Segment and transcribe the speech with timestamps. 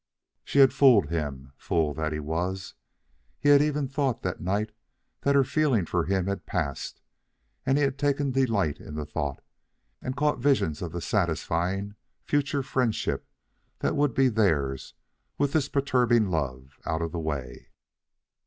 [0.43, 2.73] She had fooled him, fool that he was.
[3.37, 4.71] He had even thought that night
[5.21, 6.99] that her feeling for him had passed,
[7.67, 9.43] and he had taken delight in the thought,
[10.01, 11.93] and caught visions of the satisfying
[12.23, 13.27] future friendship
[13.77, 14.95] that would be theirs
[15.37, 17.69] with this perturbing love out of the way.